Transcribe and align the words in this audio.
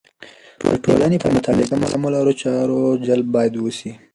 د 0.65 0.67
ټولنې 0.83 1.17
په 1.23 1.29
مطالعه 1.35 1.67
کې 1.69 1.75
د 1.79 1.83
سمو 1.91 2.07
لارو 2.13 2.33
چارو 2.41 2.79
جلب 3.05 3.27
باید 3.35 3.53
وسي. 3.57 3.91